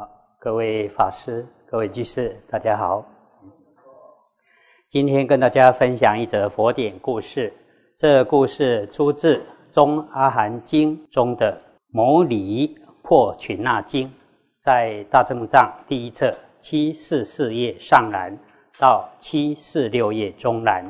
[0.00, 0.08] 好，
[0.38, 3.04] 各位法师、各位居士，大家好。
[4.88, 7.52] 今天跟大家分享一则佛典故事。
[7.98, 9.36] 这故事出自
[9.70, 11.52] 《中阿含经》中的
[11.90, 14.08] 《摩尼破群那经》，
[14.62, 18.34] 在大正藏第一册七四四页上栏
[18.78, 20.82] 到七四六页中栏。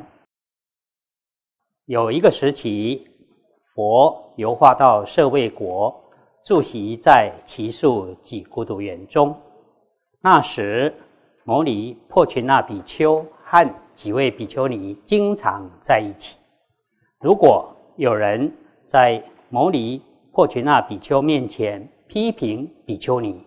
[1.83, 3.09] 有一个时期，
[3.75, 6.00] 佛游化到舍卫国。
[6.43, 9.35] 住席在奇树几孤独园中。
[10.21, 10.93] 那时，
[11.43, 16.37] 摩尼破群那比丘和几位比丘尼经常在一起。
[17.19, 18.51] 如果有人
[18.87, 23.45] 在摩尼破群那比丘面前批评比丘尼，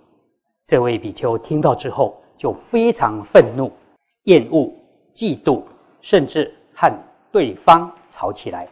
[0.64, 3.72] 这位比丘听到之后就非常愤怒、
[4.24, 4.72] 厌恶、
[5.12, 5.62] 嫉妒，
[6.00, 6.92] 甚至和
[7.33, 8.69] 对方吵起来。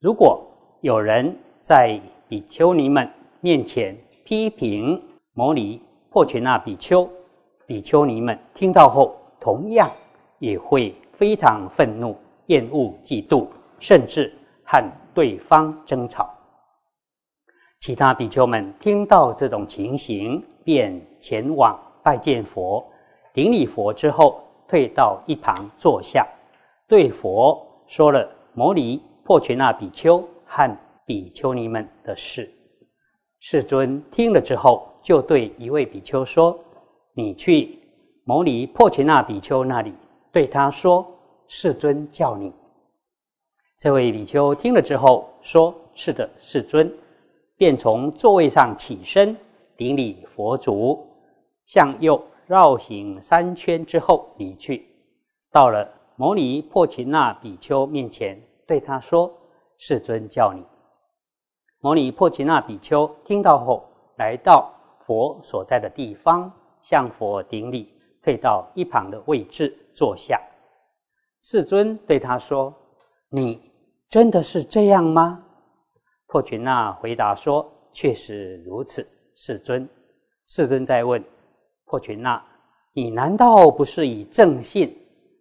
[0.00, 0.40] 如果
[0.82, 3.08] 有人在比丘尼们，
[3.44, 3.94] 面前
[4.24, 4.98] 批评
[5.34, 7.06] 摩尼破群那比丘，
[7.66, 9.90] 比丘尼们听到后，同样
[10.38, 13.46] 也会非常愤怒、厌恶、嫉妒，
[13.78, 14.32] 甚至
[14.64, 16.26] 和对方争吵。
[17.80, 22.82] 其他比丘们听到这种情形，便前往拜见佛，
[23.34, 26.26] 顶礼佛之后，退到一旁坐下，
[26.88, 32.50] 对佛说了摩尼破群那比丘和比丘尼们的事。
[33.46, 36.58] 世尊听了之后，就对一位比丘说
[37.12, 37.78] ：“你去
[38.24, 39.92] 摩尼破群那比丘那里，
[40.32, 41.06] 对他说，
[41.46, 42.50] 世尊叫你。”
[43.78, 46.90] 这位比丘听了之后说：“是的，世尊。”
[47.58, 49.36] 便从座位上起身，
[49.76, 51.06] 顶礼佛足，
[51.66, 54.86] 向右绕行三圈之后离去。
[55.52, 55.86] 到了
[56.16, 59.30] 摩尼破群那比丘面前，对他说
[59.76, 60.64] ：“世尊叫你。”
[61.84, 63.84] 摩尼破奇那比丘听到后，
[64.16, 70.40] 来到佛所在的地方，向佛顶礼，退到一旁的位置坐下。
[71.42, 72.74] 世尊对他说
[73.28, 73.70] ：“你
[74.08, 75.44] 真的是这样吗？”
[76.26, 79.06] 破群那回答说：“确实如此。”
[79.36, 79.86] 世尊，
[80.46, 81.22] 世尊再问
[81.84, 82.42] 破群那
[82.96, 84.96] ：“你难道不是以正信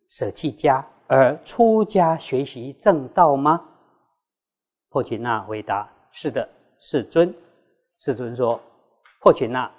[0.09, 3.63] 舍弃家而出家学习正道吗？”
[4.91, 5.89] 破群那回答。
[6.15, 6.47] 是的，
[6.77, 7.33] 世尊。
[7.97, 8.61] 世尊说
[9.19, 9.69] ：“破群那，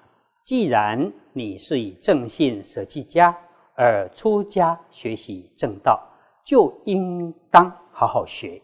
[0.45, 3.37] 既然你是以正信舍弃家
[3.77, 6.05] 而出家学习正道，
[6.45, 8.61] 就应当好好学。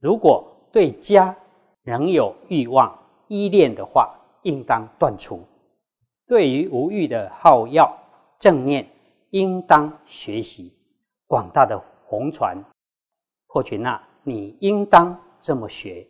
[0.00, 1.36] 如果对家
[1.82, 2.98] 仍有欲望
[3.28, 5.46] 依恋的话，应当断除。
[6.26, 7.94] 对于无欲的好药
[8.38, 8.88] 正念，
[9.30, 10.72] 应当学习。
[11.26, 12.56] 广大的红传，
[13.48, 16.06] 破群那，你应当这么学。”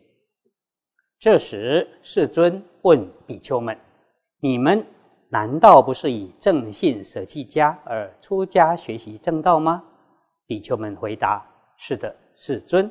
[1.19, 3.77] 这时，世尊问比丘们
[4.39, 4.85] ：“你们
[5.27, 9.83] 难道不是以正信舍弃家而出家学习正道吗？”
[10.47, 12.89] 比丘们回答：“是的，世尊。”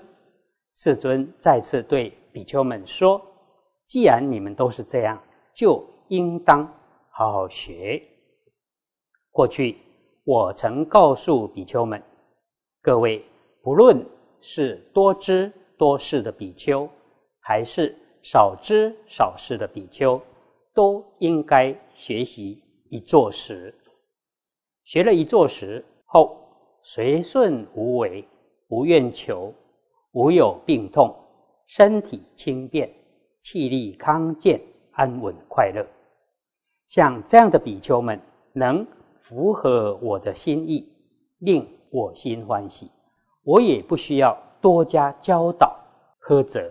[0.77, 3.19] 世尊再次对比丘们说
[3.89, 5.19] ：“既然你们都是这样，
[5.55, 6.71] 就应当
[7.09, 8.03] 好好学。
[9.31, 9.79] 过去
[10.25, 12.03] 我曾告诉比丘们，
[12.83, 13.25] 各位
[13.63, 14.05] 不论
[14.43, 16.87] 是多知多识的比丘，
[17.41, 17.97] 还是……”
[18.31, 20.21] 少知少识的比丘，
[20.75, 23.75] 都应该学习一坐时。
[24.85, 26.37] 学了一坐时后，
[26.83, 28.23] 随顺无为，
[28.69, 29.51] 无愿求，
[30.13, 31.17] 无有病痛，
[31.69, 32.93] 身体轻便，
[33.41, 34.61] 气力康健，
[34.93, 35.83] 安稳快乐。
[36.87, 38.21] 像这样的比丘们，
[38.53, 38.87] 能
[39.23, 40.87] 符合我的心意，
[41.39, 42.91] 令我心欢喜，
[43.43, 45.75] 我也不需要多加教导
[46.19, 46.71] 呵责。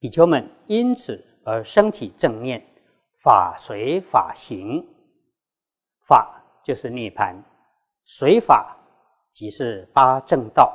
[0.00, 2.66] 比丘们因此而升起正念，
[3.22, 4.82] 法随法行，
[6.00, 7.36] 法就是涅盘，
[8.04, 8.74] 随法
[9.30, 10.74] 即是八正道，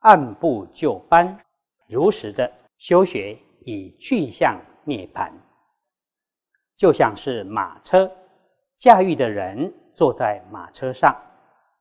[0.00, 1.42] 按部就班，
[1.88, 5.32] 如实的修学，以去向涅盘。
[6.76, 8.10] 就像是马车，
[8.76, 11.16] 驾驭的人坐在马车上，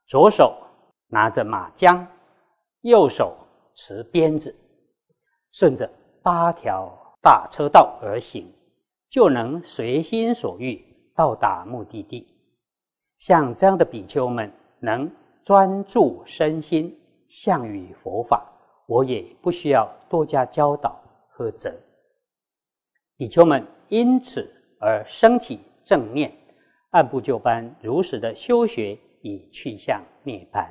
[0.06, 0.58] 左手
[1.08, 2.08] 拿着马缰，
[2.80, 3.36] 右手
[3.74, 4.56] 持鞭子，
[5.52, 5.92] 顺着。
[6.24, 8.52] 八条大车道而行，
[9.10, 10.84] 就能随心所欲
[11.16, 12.28] 到达目的地。
[13.18, 15.12] 像这样的比丘们，能
[15.44, 16.96] 专注身心
[17.28, 18.48] 向于佛法，
[18.88, 21.74] 我也不需要多加教导和责。
[23.18, 24.48] 比丘们因此
[24.80, 26.32] 而升起正念，
[26.92, 30.68] 按部就班，如实的修学，以去向涅槃，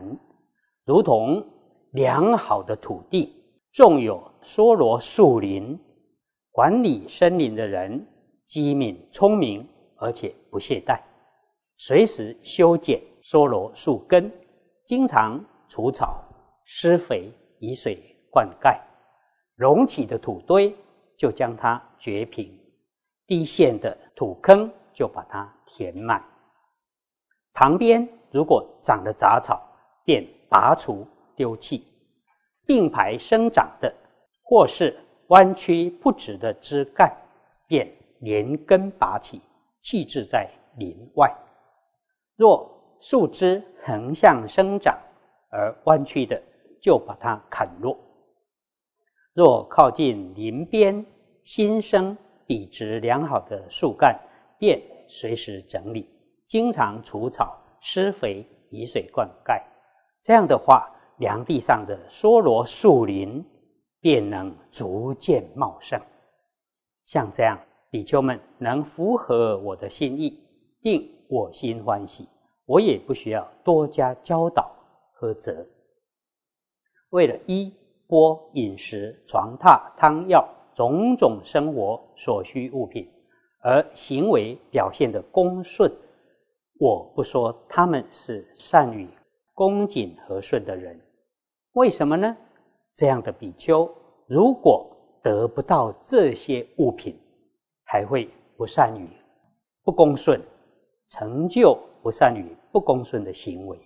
[0.84, 1.44] 如同
[1.90, 3.36] 良好的土地。
[3.72, 5.78] 种有梭罗树林，
[6.50, 8.06] 管理森林的人
[8.44, 11.00] 机敏聪明而且不懈怠，
[11.76, 14.30] 随时修剪梭罗树根，
[14.84, 16.20] 经常除草、
[16.64, 18.76] 施肥、以水灌溉，
[19.56, 20.74] 隆起的土堆
[21.16, 22.52] 就将它掘平，
[23.26, 26.24] 低陷的土坑就把它填满。
[27.52, 29.62] 旁边如果长了杂草，
[30.04, 31.06] 便拔除
[31.36, 31.84] 丢弃；
[32.70, 33.92] 并排生长的
[34.44, 34.96] 或是
[35.26, 37.12] 弯曲不直的枝干，
[37.66, 39.40] 便连根拔起，
[39.82, 41.28] 弃置在林外。
[42.36, 42.70] 若
[43.00, 44.96] 树枝横向生长
[45.50, 46.40] 而弯曲的，
[46.80, 47.96] 就把它砍落；
[49.34, 51.04] 若靠近林边
[51.42, 52.16] 新生
[52.46, 54.16] 笔直良好的树干，
[54.60, 56.08] 便随时整理，
[56.46, 59.60] 经常除草、施肥、以水灌溉。
[60.22, 60.88] 这样的话，
[61.20, 63.44] 梁地上的梭罗树林
[64.00, 66.00] 便能逐渐茂盛。
[67.04, 67.58] 像这样，
[67.90, 70.42] 比丘们能符合我的心意，
[70.80, 72.26] 令我心欢喜，
[72.64, 74.74] 我也不需要多加教导
[75.12, 75.66] 和责。
[77.10, 77.70] 为了衣
[78.06, 83.06] 钵饮食、床榻汤药种种生活所需物品，
[83.62, 85.92] 而行为表现的恭顺，
[86.78, 89.06] 我不说他们是善于
[89.52, 90.98] 恭谨和顺的人。
[91.74, 92.36] 为什么呢？
[92.94, 93.88] 这样的比丘，
[94.26, 94.90] 如果
[95.22, 97.16] 得不到这些物品，
[97.84, 99.08] 还会不善于
[99.84, 100.40] 不恭顺，
[101.08, 103.78] 成就不善于不恭顺的行为。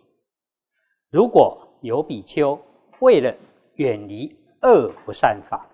[1.11, 2.59] 如果有比丘
[3.01, 3.35] 为了
[3.75, 5.69] 远离恶不善法，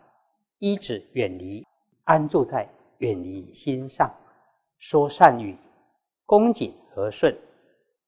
[0.58, 1.64] 一直远离，
[2.04, 2.68] 安住在
[2.98, 4.12] 远离心上，
[4.78, 5.56] 说善语，
[6.26, 7.36] 恭谨和顺，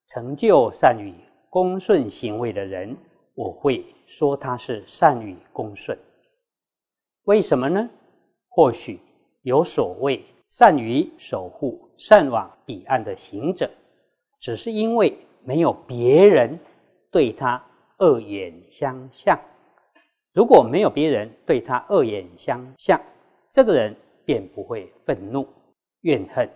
[0.08, 1.14] 成就善于
[1.48, 2.96] 恭顺行为的人，
[3.34, 5.98] 我会说他是善于恭顺。
[7.24, 7.88] 为什么呢？
[8.48, 9.00] 或许
[9.42, 13.70] 有所谓善于守护善往彼岸的行者，
[14.40, 16.58] 只是因为没有别人
[17.10, 17.64] 对他
[17.98, 19.40] 恶言相向。
[20.34, 23.00] 如果没有别人对他恶言相向，
[23.50, 25.46] 这个人便不会愤怒、
[26.00, 26.48] 怨恨，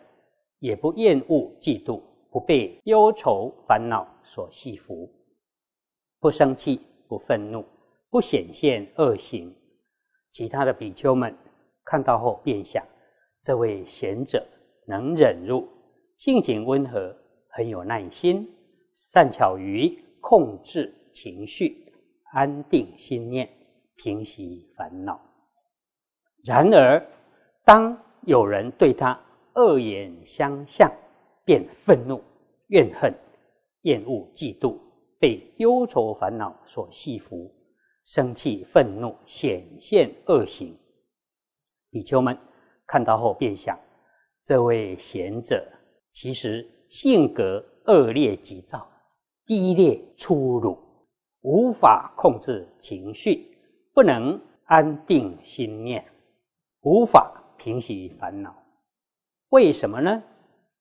[0.59, 2.01] 也不厌恶、嫉妒，
[2.31, 5.09] 不被忧愁、烦恼所系缚，
[6.27, 7.65] 不生气、不愤怒、
[8.11, 9.55] 不显现恶行。
[10.33, 11.33] 其他的比丘们
[11.85, 12.85] 看到后便想：
[13.45, 14.45] 这位贤者
[14.89, 15.69] 能忍辱，
[16.19, 17.17] 性情温和，
[17.49, 18.45] 很有耐心，
[18.93, 21.93] 善巧于控制情绪，
[22.33, 23.49] 安定心念，
[23.95, 25.21] 平息烦恼。
[26.45, 27.01] 然而，
[27.65, 29.17] 当有人对他
[29.55, 30.91] 恶言相向，
[31.45, 32.21] 便愤怒、
[32.67, 33.15] 怨恨、
[33.83, 34.77] 厌恶、嫉妒，
[35.27, 37.51] 被忧愁烦恼所系缚。
[38.05, 40.79] 生气、愤怒，显现恶行。
[41.91, 42.39] 比丘们
[42.87, 43.77] 看到后便想：
[44.45, 45.67] 这位贤者
[46.13, 48.89] 其实性格恶劣急躁、
[49.45, 50.79] 低劣粗鲁，
[51.41, 53.59] 无法控制情绪，
[53.93, 56.05] 不能安定心念，
[56.83, 58.55] 无法平息烦恼。
[59.49, 60.23] 为什么呢？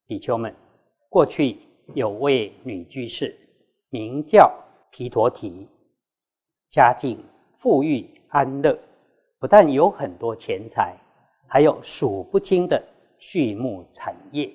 [0.05, 0.55] 比丘们，
[1.09, 1.57] 过去
[1.95, 3.35] 有位女居士，
[3.95, 4.53] 名叫
[4.91, 5.65] 毗陀提。
[6.69, 7.17] 家境
[7.55, 8.77] 富裕安乐，
[9.39, 10.93] 不但有很多钱财，
[11.47, 12.83] 还有数不清的
[13.17, 14.53] 畜牧产业，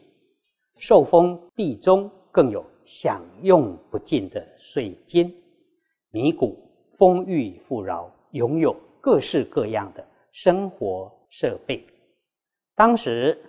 [0.76, 5.34] 受封地中，更有享用不尽的税金、
[6.10, 6.54] 米谷，
[6.98, 11.82] 丰裕富饶，拥有各式各样的生活设备。
[12.74, 13.42] 当时，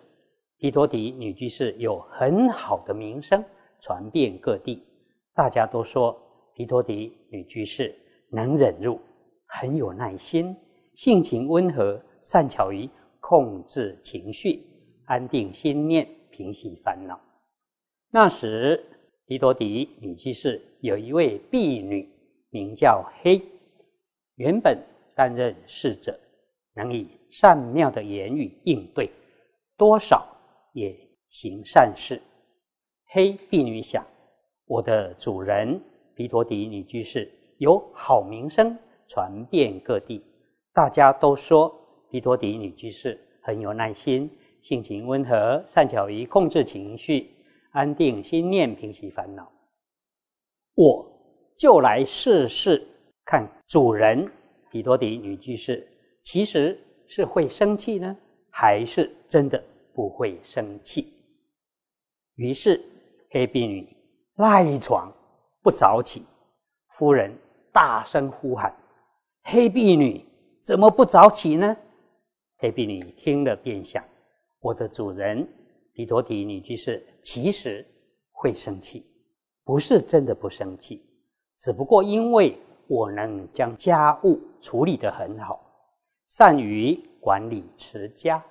[0.58, 3.44] 毗陀提女居士有很好的名声，
[3.82, 4.82] 传遍各地，
[5.34, 6.18] 大家都说
[6.54, 7.98] 皮托迪女居士。
[8.34, 8.98] 能忍辱，
[9.46, 10.56] 很有耐心，
[10.96, 14.66] 性情温和，善巧于控制情绪，
[15.04, 17.20] 安定心念，平息烦恼。
[18.10, 18.82] 那时，
[19.26, 22.10] 皮托迪女居士有一位婢女，
[22.52, 23.42] 名叫黑，
[24.36, 24.82] 原本
[25.14, 26.18] 担任侍者，
[26.74, 29.12] 能以善妙的言语应对，
[29.76, 30.26] 多少
[30.72, 30.98] 也
[31.28, 32.22] 行善事。
[33.08, 34.08] 黑婢女想，
[34.72, 35.82] 我的主人
[36.16, 37.30] 毗陀迪女居士。
[37.58, 38.76] 有好名声
[39.06, 40.24] 传遍各地，
[40.74, 41.72] 大家都说
[42.10, 47.30] 毗陀迪女居士很有耐心，性情温和，善巧于控制情绪，
[47.72, 49.52] 安定心念，平息烦恼。
[50.74, 51.06] 我
[51.58, 52.88] 就来试试
[53.26, 54.32] 看，主人
[54.72, 55.86] 毗陀迪女居士
[56.24, 58.18] 其实是会生气呢，
[58.50, 59.62] 还是真的
[59.94, 61.14] 不会生气？
[62.38, 62.82] 于是
[63.30, 63.88] 黑婢女
[64.42, 65.14] 赖床
[65.62, 66.26] 不早起，
[66.88, 67.32] 夫人。
[67.72, 68.76] 大声呼喊
[69.46, 70.26] ：“黑婢女
[70.64, 71.78] 怎么不早起呢？”
[72.58, 74.04] 黑婢女听了便想
[74.60, 75.48] ：“我的主人
[75.94, 77.86] 比多提女居士其实
[78.32, 79.06] 会生气，
[79.64, 81.06] 不是真的不生气，
[81.60, 82.58] 只不过因为
[82.88, 85.62] 我能将家务处理得很好，
[86.28, 88.44] 善于管理持家，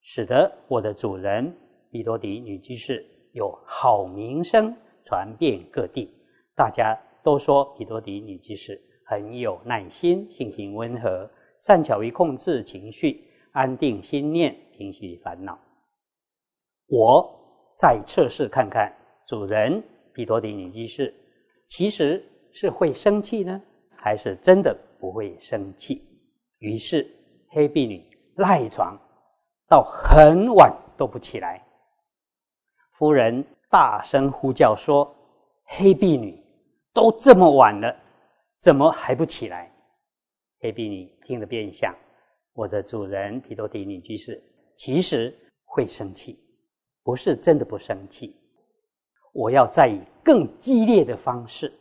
[0.00, 1.56] 使得我的主人
[1.90, 6.12] 比多提女居士有好名声传遍各地，
[6.54, 11.30] 大家都说比多迪女居士很有耐心，性情温和，
[11.60, 15.58] 善巧于控制情绪，安定心念，平息烦恼。
[16.88, 18.92] 我再测试看看，
[19.26, 19.82] 主人
[20.12, 21.14] 比多迪女居士
[21.68, 23.60] 其实是会生气呢，
[23.96, 26.02] 还是真的不会生气？
[26.58, 27.08] 于是
[27.48, 28.04] 黑婢女
[28.36, 28.98] 赖床
[29.68, 31.62] 到很晚都不起来。
[32.98, 35.16] 夫人大声呼叫说
[35.64, 36.38] ：“黑婢女
[36.92, 37.96] 都这么晚了，
[38.60, 39.72] 怎么还不起来？”
[40.60, 41.96] 黑婢女听了便想：
[42.52, 44.44] 我的主人皮多迪女居士
[44.76, 46.38] 其实会生气。
[47.02, 48.36] 不是真的不生气，
[49.32, 51.72] 我要再以更激烈的方式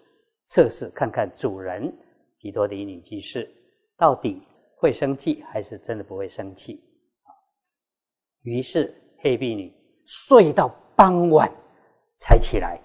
[0.48, 1.93] 测试看看主人
[2.39, 3.53] 皮多迪女居士
[3.98, 4.41] 到底
[4.77, 6.81] 会生气还是真的不会生气。
[8.43, 9.71] 于是黑婢女
[10.05, 11.53] 睡到傍晚
[12.21, 12.79] 才起来，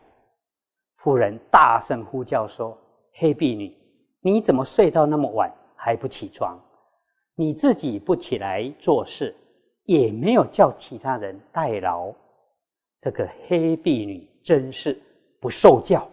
[0.96, 2.76] 夫人大声呼叫说
[3.12, 3.76] ：“黑婢女，
[4.20, 6.58] 你怎么睡到那么晚还不起床？
[7.34, 9.36] 你自己不起来做事，
[9.84, 12.14] 也没有叫其他人代劳。”
[12.98, 14.98] 这个黑婢女真是
[15.38, 16.08] 不受教，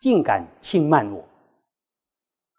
[0.00, 1.24] 竟敢轻慢我。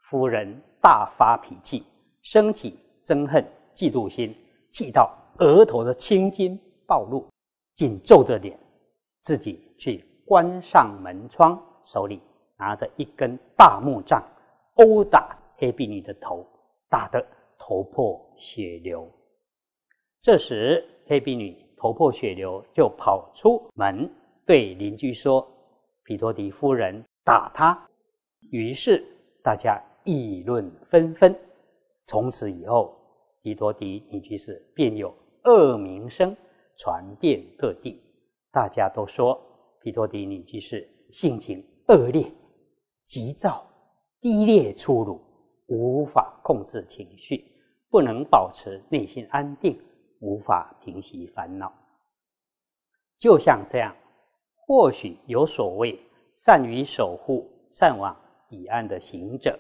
[0.04, 1.84] 夫人大发脾气，
[2.22, 3.46] 升起憎恨、
[3.76, 4.34] 嫉妒心，
[4.70, 6.58] 气到额头的青筋
[6.88, 7.28] 暴露，
[7.76, 8.58] 紧皱着脸，
[9.22, 12.22] 自己去关上门窗，手里
[12.58, 14.24] 拿着一根大木杖，
[14.76, 16.46] 殴打黑婢女的头，
[16.90, 17.26] 打得
[17.58, 19.10] 头破血流。
[20.22, 21.72] 这时，黑婢女。
[21.82, 24.08] 头破血流，就跑出门，
[24.46, 25.52] 对邻居说
[26.06, 27.76] ：“比多迪夫人打他。”
[28.52, 29.04] 于是
[29.44, 31.36] 大家议论纷纷。
[32.06, 32.96] 从此以后，
[33.42, 35.12] 比多迪女居士便有
[35.46, 36.38] 恶名声
[36.78, 38.00] 传遍各地，
[38.52, 39.40] 大家都说
[39.82, 42.32] 皮托迪女居士性情恶劣、
[43.06, 43.66] 急躁、
[44.20, 45.22] 低劣、粗鲁，
[45.68, 47.46] 无法控制情绪，
[47.90, 49.80] 不能保持内心安定。
[50.24, 51.74] 无法平息烦恼，
[53.18, 53.92] 就像这样，
[54.56, 56.00] 或许有所谓
[56.36, 58.16] 善于守护、善往
[58.48, 59.60] 彼岸的行者，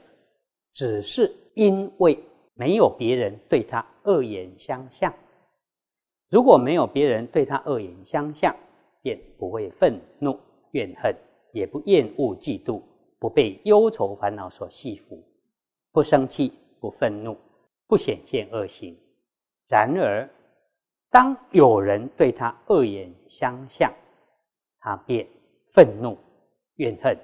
[0.71, 5.11] 只是因为没有别人对他恶言相向。
[6.29, 8.55] 如果没有别人对他恶言相向，
[9.01, 10.39] 便不会愤怒、
[10.71, 11.15] 怨恨，
[11.53, 12.81] 也不厌恶、嫉妒，
[13.19, 15.21] 不被忧愁烦恼所系缚，
[15.91, 17.37] 不生气、不愤怒、
[17.87, 18.97] 不显现恶行。
[19.67, 20.29] 然而，
[21.09, 23.93] 当有人对他恶言相向，
[24.79, 25.27] 他便
[25.71, 26.17] 愤怒、
[26.75, 27.17] 怨恨、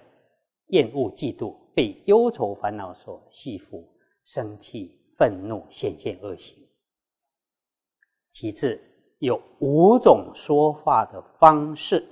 [0.68, 3.84] 厌恶、嫉妒，被忧愁烦恼所系缚，
[4.26, 6.58] 生气、愤怒，显现恶行。
[8.32, 8.80] 其次，
[9.20, 12.08] 有五种说话的方式，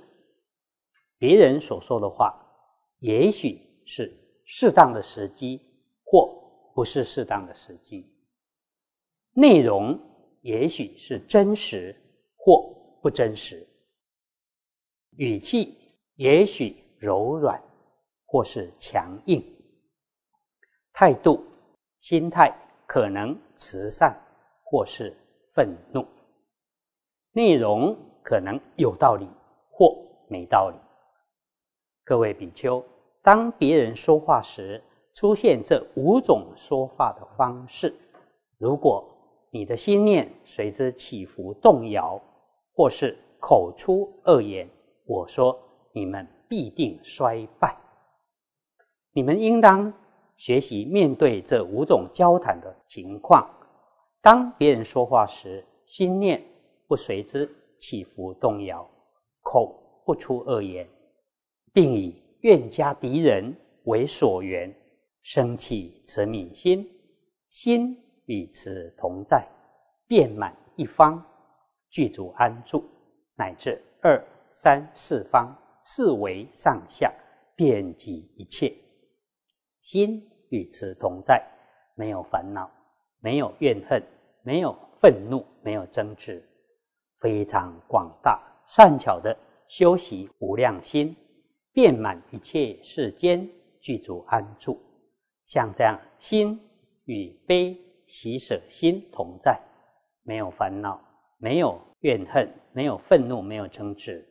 [1.18, 2.34] 别人所说的话，
[2.98, 4.12] 也许是
[4.44, 5.60] 适当的时机，
[6.04, 6.28] 或
[6.74, 8.12] 不是适当的时机，
[9.32, 9.98] 内容。
[10.42, 11.92] 也许是真实
[12.36, 12.72] 或
[13.02, 13.66] 不真实，
[15.16, 15.76] 语气
[16.14, 17.60] 也许柔软
[18.24, 19.42] 或是强硬，
[20.92, 21.44] 态度、
[21.98, 22.54] 心态
[22.86, 24.16] 可能慈善
[24.62, 25.12] 或是
[25.52, 26.06] 愤怒，
[27.36, 29.28] 内容可能有道理
[29.70, 29.94] 或
[30.26, 30.76] 没道理。
[32.02, 32.82] 各位比丘，
[33.22, 37.94] 当别人说话时出现这五种说话的方式，
[38.56, 39.12] 如果。
[39.52, 42.20] 你的心念随之起伏动摇，
[42.74, 44.68] 或是口出恶言，
[45.06, 45.58] 我说
[45.92, 47.74] 你们必定衰败。
[49.12, 49.90] 你们应当
[50.36, 53.48] 学习面对这五种交谈的情况。
[54.20, 56.42] 当别人说话时，心念
[56.86, 58.88] 不随之起伏动摇，
[59.42, 60.88] 口不出恶言，
[61.72, 64.74] 并以怨家敌人为所缘，
[65.22, 66.88] 生起慈悯心，
[67.48, 68.02] 心。
[68.28, 69.46] 与此同在，
[70.08, 71.24] 遍满一方，
[71.90, 72.82] 具足安住，
[73.36, 77.14] 乃至二三四方，四维上下，
[77.54, 78.74] 遍及一切。
[79.80, 81.40] 心与此同在，
[81.94, 82.68] 没有烦恼，
[83.20, 84.02] 没有怨恨，
[84.42, 86.44] 没有愤怒，没有争执，
[87.20, 91.16] 非常广大善巧的修习无量心，
[91.72, 93.48] 遍满一切世间，
[93.80, 94.80] 具足安住。
[95.44, 96.60] 像这样心
[97.04, 97.82] 与悲。
[98.08, 99.60] 喜舍心同在，
[100.22, 101.00] 没有烦恼，
[101.38, 104.24] 没有怨恨，没有愤怒，没有争执，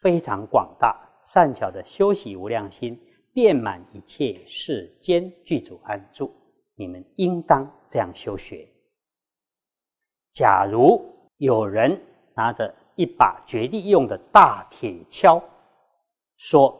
[0.00, 3.00] 非常广大善巧的修习无量心，
[3.32, 6.28] 遍满一切世间具足安住。
[6.74, 8.68] 你们应当这样修学。
[10.32, 11.00] 假如
[11.36, 11.96] 有人
[12.34, 15.42] 拿着一把绝地用的大铁锹，
[16.36, 16.78] 说：“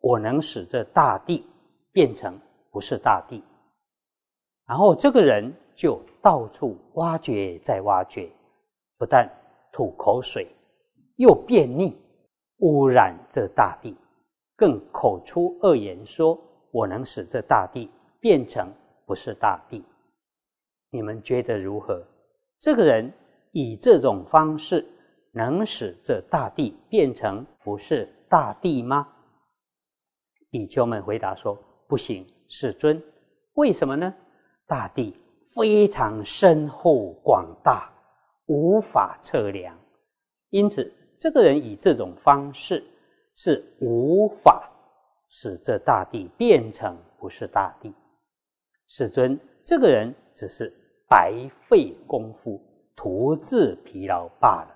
[0.00, 1.46] 我能使这大地
[1.92, 2.38] 变成
[2.70, 3.42] 不是大地。”
[4.66, 8.28] 然后这个人就到处挖掘，再挖掘，
[8.98, 9.30] 不但
[9.72, 10.48] 吐口水，
[11.16, 11.96] 又便秘，
[12.58, 13.96] 污染这大地，
[14.56, 16.38] 更口出恶言，说
[16.72, 18.72] ：“我能使这大地变成
[19.04, 19.84] 不是大地。”
[20.90, 22.04] 你们觉得如何？
[22.58, 23.12] 这个人
[23.52, 24.84] 以这种方式
[25.36, 29.06] 能使这大地变成不是大地吗？
[30.50, 31.54] 比丘们回答说
[31.86, 33.02] ：“不行，世尊。
[33.52, 34.14] 为什么呢？”
[34.66, 35.14] 大地
[35.54, 37.92] 非常深厚广大，
[38.46, 39.78] 无法测量，
[40.48, 42.82] 因此这个人以这种方式
[43.34, 44.66] 是无法
[45.28, 47.94] 使这大地变成不是大地。
[48.88, 50.72] 世尊，这个人只是
[51.06, 52.58] 白费功夫，
[52.96, 54.75] 徒自疲劳罢了。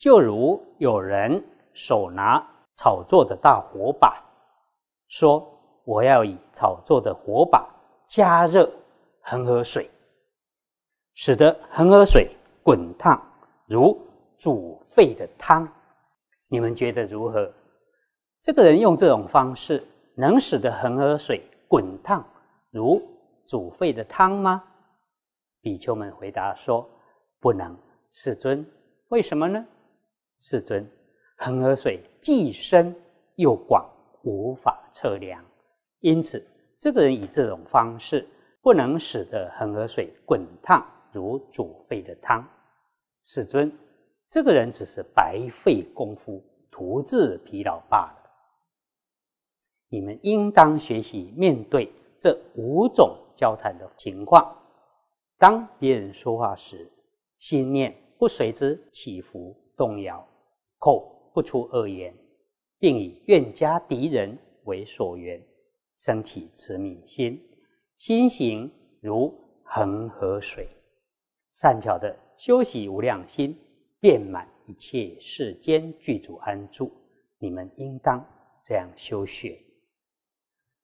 [0.00, 2.42] 就如有人手拿
[2.74, 4.18] 草做的大火把，
[5.08, 5.46] 说
[5.84, 7.68] ：“我要以草做的火把。”
[8.08, 8.68] 加热
[9.20, 9.88] 恒河水，
[11.14, 12.28] 使得恒河水
[12.62, 13.22] 滚烫
[13.66, 13.96] 如
[14.38, 15.68] 煮沸的汤。
[16.48, 17.52] 你们觉得如何？
[18.42, 22.26] 这个人用这种方式能使得恒河水滚烫
[22.70, 22.98] 如
[23.46, 24.64] 煮沸的汤吗？
[25.60, 26.88] 比丘们回答说
[27.38, 27.76] ：“不能，
[28.10, 28.66] 世尊。
[29.10, 29.64] 为什么呢？
[30.40, 30.90] 世尊，
[31.36, 32.92] 恒河水既深
[33.36, 33.88] 又广，
[34.22, 35.44] 无法测量，
[36.00, 36.44] 因此。”
[36.80, 38.26] 这个人以这种方式
[38.62, 40.82] 不能使得恒河水滚烫
[41.12, 42.42] 如煮沸的汤，
[43.22, 43.70] 世尊，
[44.30, 48.30] 这个人只是白费功夫，徒自疲劳罢了。
[49.90, 54.56] 你们应当学习面对这五种交谈的情况。
[55.36, 56.90] 当别人说话时，
[57.36, 60.26] 心念不随之起伏动摇，
[60.80, 62.12] 口不出恶言，
[62.78, 65.40] 并以怨家敌人为所缘。
[65.96, 67.38] 升起慈悯心，
[67.94, 70.66] 心行如恒河水，
[71.52, 73.54] 善巧的修习无量心，
[74.00, 76.90] 遍满一切世间具足安住。
[77.38, 78.24] 你们应当
[78.64, 79.62] 这样修学。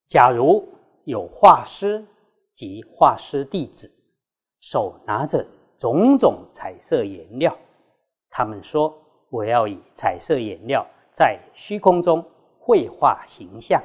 [0.06, 0.68] 假如
[1.04, 2.04] 有画师
[2.52, 3.90] 及画师弟子，
[4.60, 5.46] 手拿着
[5.78, 7.58] 种种彩色颜料，
[8.28, 8.94] 他们说
[9.30, 12.24] ：“我要以彩色颜料在虚空中
[12.58, 13.82] 绘画形象，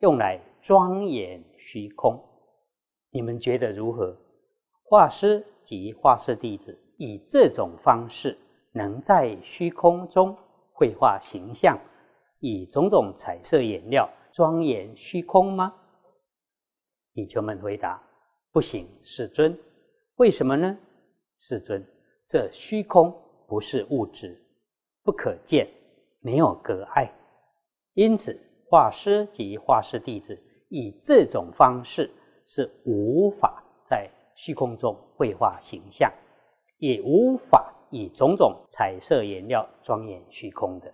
[0.00, 2.22] 用来。”庄严虚空，
[3.10, 4.16] 你们觉得如何？
[4.84, 8.38] 画师及画师弟子以这种方式，
[8.70, 10.38] 能在虚空中
[10.72, 11.76] 绘画形象，
[12.38, 15.74] 以种种彩色颜料庄严虚空吗？
[17.12, 18.00] 比丘们回答：
[18.52, 19.58] 不行，世尊。
[20.18, 20.78] 为什么呢？
[21.38, 21.84] 世尊，
[22.28, 23.12] 这虚空
[23.48, 24.40] 不是物质，
[25.02, 25.68] 不可见，
[26.20, 27.12] 没有隔碍，
[27.94, 28.38] 因此
[28.68, 30.38] 画师及画师弟子。
[30.74, 32.10] 以这种方式
[32.46, 36.10] 是无法在虚空中绘画形象，
[36.78, 40.90] 也无法以种种彩色颜料庄严虚空的。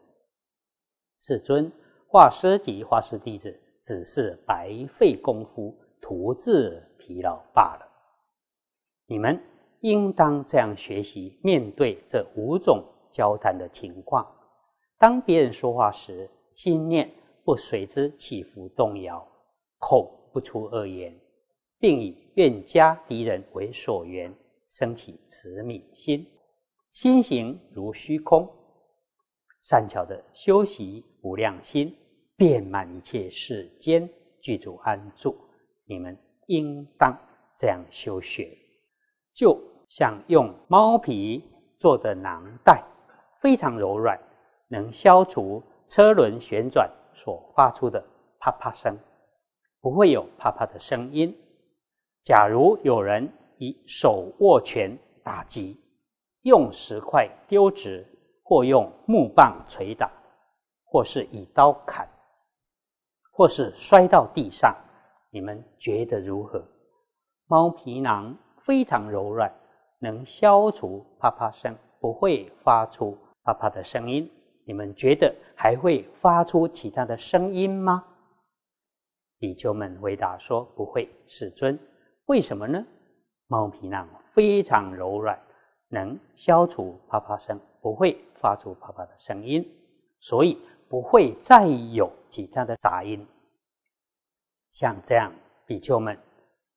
[1.17, 1.71] 世尊，
[2.09, 7.89] 画师及画师弟子只是白费功夫，徒自疲劳罢了。
[9.07, 9.41] 你们
[9.83, 14.27] 应当这样学习，面对这五种交谈的情况。
[14.99, 17.11] 当别人说话时，心念
[17.45, 19.27] 不随之起伏动摇。
[19.79, 21.17] 口不出恶言，
[21.79, 24.35] 并以怨家敌人为所缘，
[24.69, 26.27] 升起慈悯心，
[26.91, 28.49] 心行如虚空，
[29.63, 31.97] 善巧的修习无量心，
[32.37, 35.37] 遍满一切世间，具足安住。
[35.85, 36.19] 你们
[36.49, 37.17] 应当
[37.57, 38.59] 这样修学，
[39.33, 39.57] 就
[39.89, 41.43] 像用猫皮
[41.79, 42.83] 做的囊袋，
[43.41, 44.19] 非常柔软，
[44.69, 48.05] 能消除车轮旋转所发出的
[48.39, 48.97] 啪啪声。
[49.81, 51.37] 不会有啪啪的声音。
[52.25, 55.81] 假如有人以手握拳打击，
[56.43, 58.05] 用石块丢掷，
[58.43, 60.11] 或用木棒捶打，
[60.85, 62.09] 或是以刀砍，
[63.33, 64.77] 或是摔到地上，
[65.31, 66.63] 你们觉得如何？
[67.47, 69.51] 猫皮囊非常柔软，
[70.01, 73.17] 能消除啪啪声，不会发出
[73.49, 74.31] 啪啪的声音。
[74.67, 78.05] 你们觉得还会发出其他的声音吗？
[79.39, 81.79] 比丘们回答说：“不会，世尊。
[82.27, 82.85] 为什么呢？
[83.47, 85.41] 猫皮囊非常柔软，
[85.89, 89.67] 能消除啪啪声，不会发出啪啪的声音，
[90.21, 90.59] 所以
[90.91, 93.27] 不会再有其他的杂音。
[94.71, 95.33] 像这样，
[95.65, 96.19] 比丘们，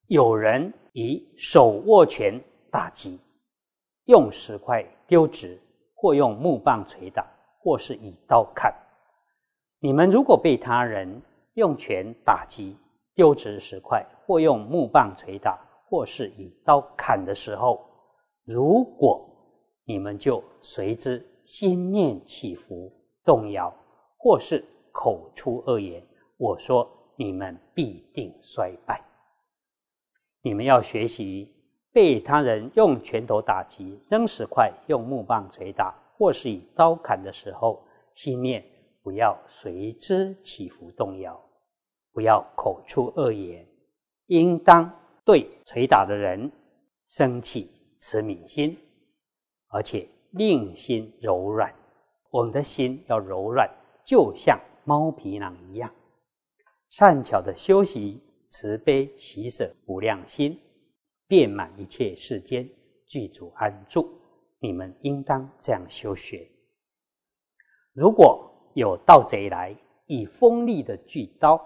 [0.08, 3.20] 有人以手握拳打击，
[4.06, 5.60] 用石块丢掷，
[6.02, 7.24] 或用木棒捶打，
[7.60, 8.74] 或是以刀砍。
[9.80, 11.22] 你们如果被他人
[11.54, 12.76] 用拳打击、
[13.14, 17.80] 丢掷石块，或用木棒捶打，或是以刀砍的时候，
[18.44, 19.24] 如果
[19.86, 22.92] 你们就随之心念起伏
[23.24, 23.72] 动摇，
[24.18, 26.04] 或是口出恶言，
[26.38, 26.98] 我说。
[27.18, 29.00] 你们必定衰败。
[30.42, 31.54] 你们要学习
[31.94, 38.64] 被他人用拳头打击、扔石块、用木棒捶打，或是以刀砍的时候，心念
[39.04, 41.40] 不要随之起伏动摇，
[42.14, 43.66] 不要口出恶言，
[44.28, 44.90] 应当
[45.26, 46.52] 对捶打的人
[47.08, 48.78] 生气慈悯心，
[49.68, 51.74] 而且令心柔软。
[52.30, 53.70] 我们的心要柔软，
[54.06, 55.92] 就像猫皮囊一样。
[56.90, 60.58] 善巧的修习慈悲喜舍无量心，
[61.32, 62.70] 遍满一切世间，
[63.08, 64.06] 具足安住。
[64.60, 66.46] 你们应当这样修学。
[67.94, 69.74] 如果有盗贼来，
[70.08, 71.58] 以锋利的锯刀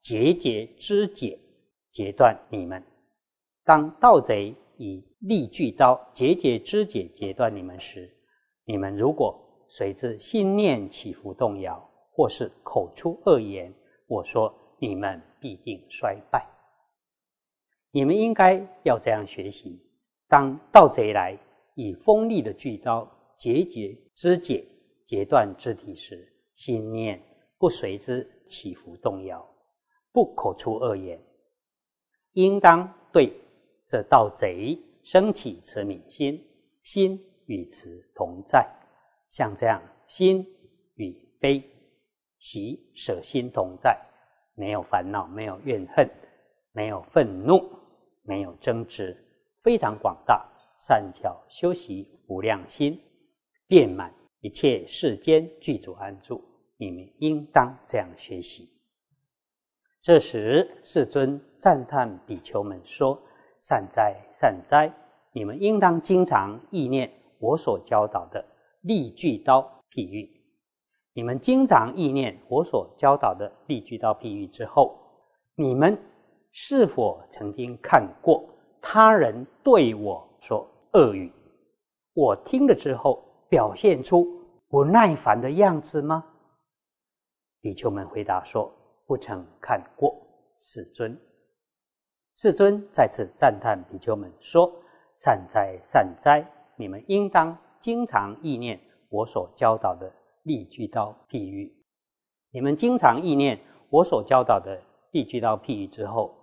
[0.00, 1.38] 节节肢解，
[1.92, 2.82] 截断你们；
[3.62, 8.10] 当盗贼以利锯刀节节肢解，截断你们时，
[8.64, 13.72] 你们如果随之心念起伏动摇，或是口出恶言，
[14.08, 14.52] 我说。
[14.80, 16.44] 你们必定衰败。
[17.94, 19.80] 你们应该要这样学习：
[20.26, 21.38] 当盗贼来
[21.76, 24.66] 以锋利的巨刀节节肢解、
[25.06, 27.22] 截断肢体时，心念
[27.56, 29.48] 不随之起伏动摇，
[30.10, 31.22] 不口出恶言，
[32.32, 33.32] 应当对
[33.86, 36.44] 这盗贼升起慈悯心，
[36.82, 38.68] 心与慈同在。
[39.30, 40.44] 像这样，心
[40.96, 41.62] 与悲
[42.40, 43.96] 喜舍心同在。
[44.56, 46.10] 没有烦恼，没有怨恨，
[46.72, 47.62] 没有愤怒，
[48.24, 49.16] 没有争执，
[49.62, 50.44] 非常广大，
[50.78, 53.00] 善巧修习无量心，
[53.68, 56.42] 遍满一切世间，具足安住。
[56.76, 58.68] 你们应当这样学习。
[60.02, 63.22] 这时，世尊赞叹比丘们说
[63.62, 64.92] ：“善哉，善哉！
[65.32, 68.44] 你们应当经常意念我所教导的
[68.80, 70.28] 利具刀譬喻。”
[71.16, 74.98] 你们经常意念我所教导的例句到譬喻之后，
[75.54, 75.96] 你们
[76.56, 78.48] 是否曾经看过
[78.80, 81.30] 他人对我说恶语？
[82.14, 84.24] 我听了之后表现出
[84.68, 86.24] 不耐烦的样子吗？
[87.60, 88.72] 比丘们回答说
[89.04, 90.16] ：“不曾看过。”
[90.56, 91.18] 世尊，
[92.36, 94.72] 世尊再次赞叹比丘们说
[95.18, 96.46] ：“善哉，善哉！
[96.76, 100.10] 你们应当经常意念我所教导的。”
[100.44, 101.74] 利具刀譬喻，
[102.50, 104.78] 你们经常意念我所教导的
[105.12, 106.36] 利具刀譬喻之后，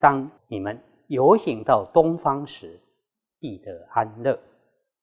[0.00, 2.80] 当你们游行到东方时，
[3.40, 4.38] 必得安乐，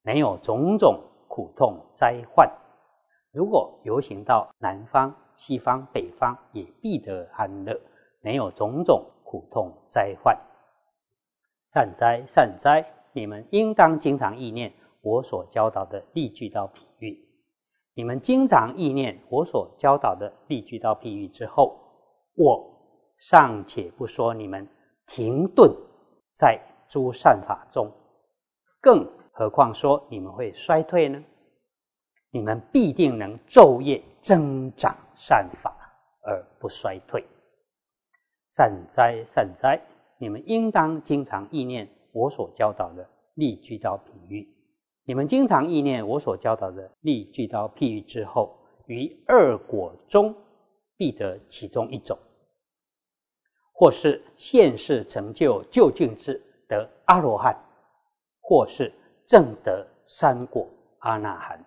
[0.02, 2.48] 没有种种苦痛灾患；
[3.32, 7.80] 如果游行到南方、西方、北方，也必得安乐，
[8.22, 10.38] 没有种种苦痛灾患。
[11.68, 17.20] 善哉善哉，你们应当经常意念我所教导的立具刀譬喻。
[17.96, 21.78] 你们经常意念我所教导的例句到譬喻之后，
[22.36, 22.70] 我
[23.18, 24.68] 尚且不说你们
[25.08, 25.72] 停顿
[26.34, 27.92] 在诸善法中，
[28.82, 31.24] 更何况说你们会衰退呢？
[32.32, 35.76] 你们必定能昼夜增长善法
[36.22, 37.24] 而不衰退。
[38.50, 39.82] 善哉善哉！
[40.18, 44.48] 你们应当经常意念我所教导的例句到譬喻。
[45.04, 50.36] 你们经常意念我所教导的利具刀譬喻之后，于二果中
[50.98, 52.18] 必得其中一种，
[53.78, 57.54] 或是现世成就究竟智得阿罗汉，
[58.40, 58.90] 或是
[59.28, 60.66] 正得三果
[61.00, 61.62] 阿那含。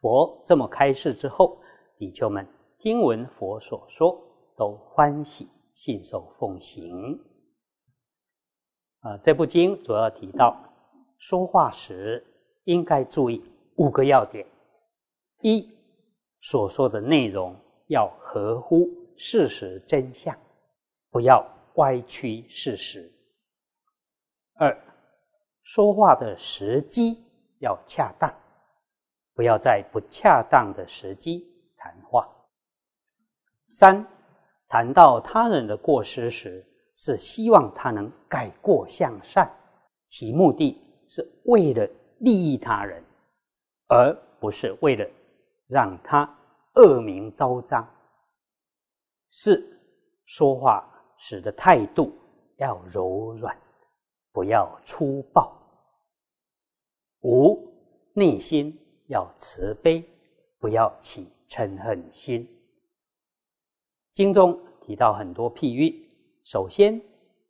[0.00, 1.58] 佛这么开示之后，
[1.96, 2.46] 比丘们
[2.78, 4.16] 听闻佛所说，
[4.56, 7.18] 都欢喜信受奉行。
[9.00, 10.56] 啊，这部经主要提到。
[11.18, 12.24] 说话时
[12.62, 13.42] 应该注意
[13.74, 14.46] 五个要点：
[15.40, 15.68] 一，
[16.40, 17.56] 所说的内容
[17.88, 18.88] 要合乎
[19.18, 20.34] 事实真相，
[21.10, 23.02] 不要歪曲事实；
[24.54, 24.74] 二，
[25.62, 27.22] 说话的时机
[27.58, 28.32] 要恰当，
[29.34, 32.26] 不要在不恰当的时机谈话；
[33.66, 34.06] 三，
[34.68, 36.64] 谈到他人的过失时，
[36.96, 39.54] 是希望他能改过向善，
[40.08, 40.84] 其目的。
[41.10, 43.02] 是为了利益他人，
[43.86, 45.08] 而不是为了
[45.66, 46.28] 让他
[46.74, 47.88] 恶名昭彰。
[49.30, 49.78] 四
[50.24, 50.88] 说话
[51.18, 52.12] 时的态度
[52.56, 53.56] 要柔软，
[54.32, 55.54] 不要粗暴。
[57.22, 57.72] 五
[58.14, 60.04] 内心要慈悲，
[60.58, 62.48] 不要起嗔恨心。
[64.12, 66.08] 经中提到很多譬喻，
[66.44, 67.00] 首先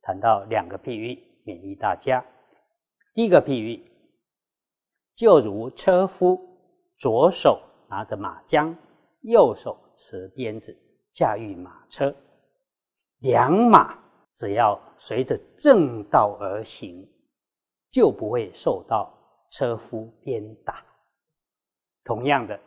[0.03, 1.15] 谈到两个譬喻，
[1.45, 2.25] 勉励大家。
[3.15, 3.85] 第一个譬喻，
[5.15, 6.41] 就如车夫
[6.97, 8.75] 左手拿着马缰，
[9.21, 10.77] 右手持鞭子。
[11.19, 12.15] 驾驭马车，
[13.19, 13.99] 良马
[14.35, 17.05] 只要随着正道而行，
[17.91, 19.13] 就不会受到
[19.51, 20.81] 车夫鞭打。
[22.05, 22.61] 同样的，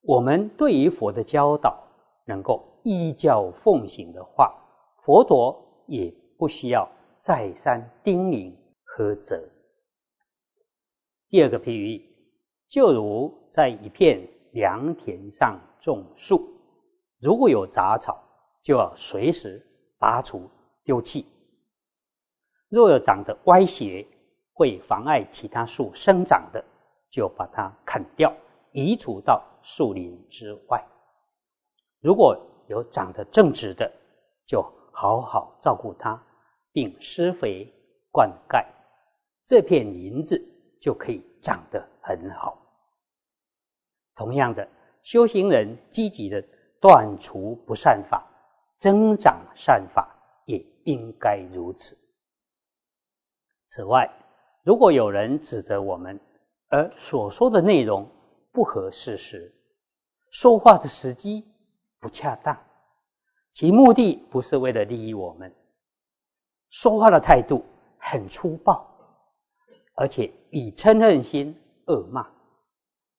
[0.00, 1.86] 我们对于佛的教导
[2.24, 4.58] 能够依教奉行的话，
[5.02, 6.90] 佛陀也不需要
[7.20, 9.38] 再三叮咛呵责。
[11.28, 12.02] 第二个譬喻，
[12.70, 16.54] 就如在一片良田上种树。
[17.20, 18.22] 如果有杂草，
[18.62, 19.64] 就要随时
[19.98, 20.48] 拔除
[20.84, 21.24] 丢弃；
[22.68, 24.06] 若有长得歪斜，
[24.52, 26.64] 会妨碍其他树生长的，
[27.10, 28.32] 就把它砍掉，
[28.72, 30.86] 移除到树林之外。
[32.00, 33.90] 如果有长得正直的，
[34.46, 36.22] 就好好照顾它，
[36.70, 37.66] 并施肥
[38.12, 38.64] 灌溉，
[39.44, 40.40] 这片林子
[40.80, 42.56] 就可以长得很好。
[44.14, 44.68] 同样的，
[45.02, 46.44] 修行人积极的。
[46.80, 48.26] 断除不善法，
[48.78, 50.08] 增长善法，
[50.46, 51.98] 也应该如此。
[53.66, 54.08] 此外，
[54.62, 56.18] 如果有人指责我们，
[56.68, 58.08] 而所说的内容
[58.52, 59.54] 不合事实，
[60.30, 61.44] 说话的时机
[61.98, 62.56] 不恰当，
[63.52, 65.54] 其目的不是为了利益我们，
[66.70, 67.64] 说话的态度
[67.98, 68.86] 很粗暴，
[69.94, 71.54] 而且以嗔恨心
[71.86, 72.30] 恶骂，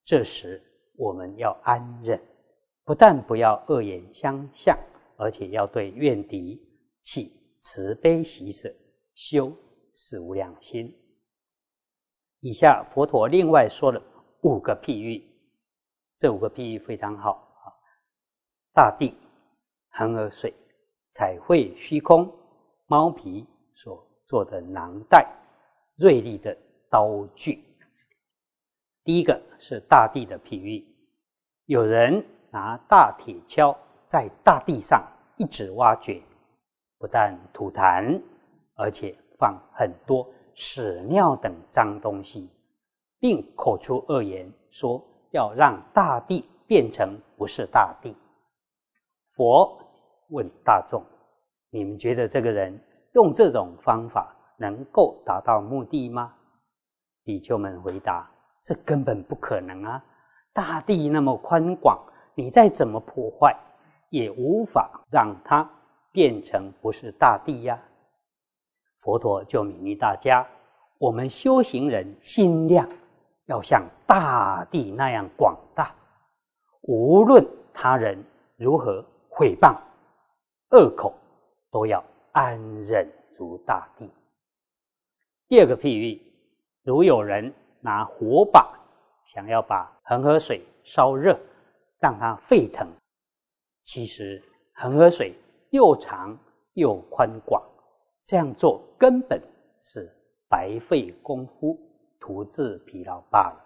[0.05, 0.63] 这时
[0.95, 2.19] 我们要安忍。
[2.89, 4.75] 不但不要恶言相向，
[5.15, 6.60] 而且要对怨敌
[7.04, 8.67] 起慈悲喜舍，
[9.13, 9.56] 修
[9.93, 10.91] 四无量心。
[12.39, 14.02] 以下佛陀另外说了
[14.41, 15.23] 五个譬喻，
[16.17, 17.69] 这五个譬喻非常好啊。
[18.73, 19.13] 大地、
[19.91, 20.52] 恒河水、
[21.12, 22.28] 彩绘虚空、
[22.88, 25.32] 猫皮所做的囊袋、
[25.95, 26.58] 锐利的
[26.89, 27.63] 刀具。
[29.04, 30.84] 第一个是大地的譬喻，
[31.65, 32.25] 有人。
[32.51, 33.75] 拿大铁锹
[34.07, 35.05] 在大地上
[35.38, 36.21] 一直挖掘，
[36.97, 38.21] 不但吐痰，
[38.75, 42.49] 而且放很多屎尿等脏东西，
[43.19, 48.15] 并口出恶言，说要让大地变成不是大地。
[49.33, 49.79] 佛
[50.29, 51.03] 问大众：
[51.69, 52.77] 你们觉得这个人
[53.13, 56.33] 用这种方法能够达到目的吗？
[57.23, 58.29] 比丘们回答：
[58.63, 60.03] 这根本不可能啊！
[60.51, 62.03] 大地那么宽广。
[62.39, 63.54] 你再怎么破坏，
[64.10, 65.69] 也无法让它
[66.10, 67.78] 变成不是大地呀。
[68.99, 70.47] 佛陀就勉励大家：
[70.99, 72.88] 我们修行人心量
[73.47, 75.93] 要像大地那样广大，
[76.84, 78.17] 无论他人
[78.56, 79.75] 如何毁谤、
[80.69, 81.13] 恶口，
[81.69, 84.10] 都要安忍如大地。
[85.49, 86.21] 第二个譬喻，
[86.84, 88.65] 如有人拿火把
[89.25, 91.38] 想要把恒河水烧热。
[91.99, 92.88] 让它沸腾。
[93.83, 94.41] 其实
[94.75, 95.35] 恒河水
[95.71, 96.38] 又长
[96.73, 97.62] 又宽广，
[98.25, 99.41] 这样做根本
[99.81, 100.09] 是
[100.47, 101.79] 白费功夫，
[102.19, 103.65] 徒自疲劳罢了。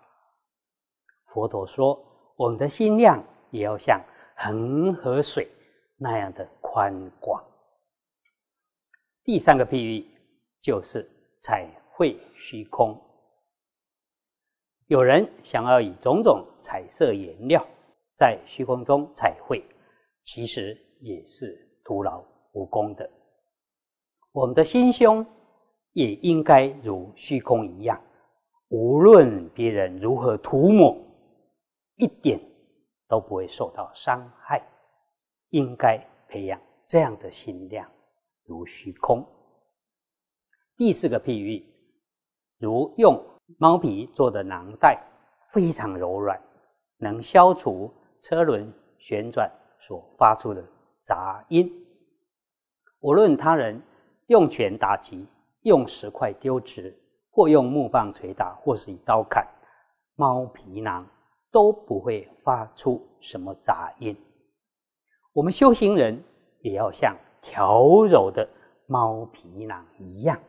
[1.26, 2.00] 佛陀说
[2.38, 4.02] ：“我们的心量也要像
[4.36, 5.50] 恒河水
[5.98, 7.44] 那样的宽广。”
[9.24, 10.06] 第三个譬喻
[10.62, 11.10] 就是
[11.42, 13.00] 彩绘虚空。
[14.88, 17.66] 有人想要以种种彩色颜料。
[18.16, 19.64] 在虚空中彩绘，
[20.24, 23.10] 其实也是徒劳无功的。
[24.32, 25.26] 我们的心胸
[25.94, 28.00] 也应该如虚空一样，
[28.70, 30.96] 无论别人如何涂抹，
[31.96, 32.40] 一点
[33.08, 34.62] 都不会受到伤害。
[35.50, 37.88] 应该培养这样的心量，
[38.46, 39.24] 如虚空。
[40.76, 41.64] 第四个譬喻，
[42.58, 43.24] 如用
[43.58, 45.00] 猫皮做的囊袋，
[45.52, 46.40] 非常柔软，
[46.98, 47.92] 能消除。
[48.24, 50.64] 车轮旋转所发出的
[51.02, 51.70] 杂音，
[53.02, 53.82] 无论他人
[54.28, 55.28] 用拳打击、
[55.64, 56.98] 用石块丢掷，
[57.30, 59.46] 或用木棒捶打，或是以刀砍，
[60.16, 61.06] 猫皮囊
[61.52, 64.16] 都不会发出什么杂音。
[65.34, 66.24] 我们修行人
[66.62, 68.48] 也要像调柔的
[68.88, 70.40] 猫皮囊一样，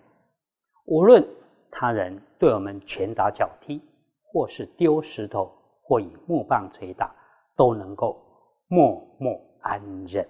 [0.87, 1.27] 无论
[1.73, 3.83] 他人对我们拳打脚踢，
[4.23, 7.13] 或是丢石头，或以木棒捶打，
[7.57, 8.21] 都能够
[8.69, 10.29] 默默安忍，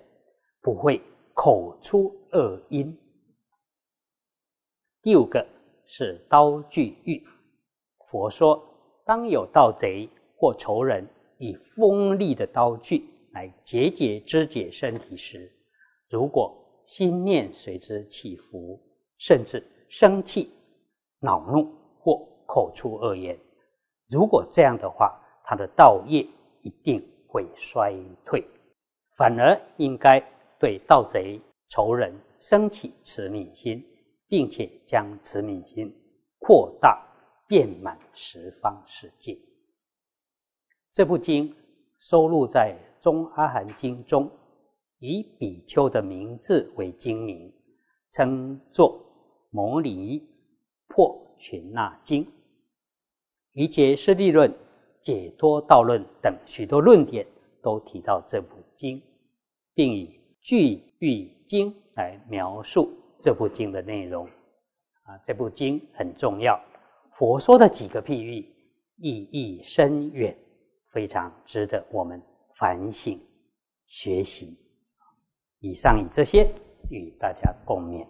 [0.61, 1.01] 不会
[1.33, 2.97] 口出恶音。
[5.03, 5.47] 第五个
[5.87, 7.23] 是刀具欲。
[8.07, 8.63] 佛说，
[9.05, 11.07] 当有盗贼或仇人
[11.39, 15.53] 以锋利的刀具来节节肢解身体时，
[16.09, 18.81] 如果心念随之起伏，
[19.19, 20.51] 甚至生气、
[21.21, 23.39] 恼怒或口出恶言，
[24.09, 26.27] 如果这样的话，他的道业
[26.63, 27.03] 一定
[27.35, 27.93] 会衰
[28.25, 28.47] 退，
[29.17, 30.23] 反而应该
[30.61, 33.85] 对盗贼、仇人升起慈悯心，
[34.29, 35.93] 并且将慈悯心
[36.39, 37.03] 扩大。
[37.47, 39.39] 遍满十方世界。
[40.95, 41.55] 这部经
[42.01, 44.31] 收录在《中阿含经》中，
[44.99, 47.53] 以比丘的名字为经名，
[48.13, 48.99] 称作
[49.51, 50.27] 《摩尼
[50.89, 52.25] 破群那经》。
[53.53, 54.51] 一切释地论、
[55.05, 57.27] 解脱道论等许多论点
[57.63, 59.01] 都提到这部经，
[59.75, 62.91] 并以句喻经来描述
[63.21, 64.27] 这部经的内容。
[65.05, 66.59] 啊，这部经很重要。
[67.13, 68.39] 佛说的几个譬喻
[68.97, 70.35] 意义深远，
[70.91, 72.21] 非常值得我们
[72.57, 73.21] 反省
[73.87, 74.59] 学习。
[75.61, 76.51] 以上以这些
[76.89, 78.07] 与大家共勉。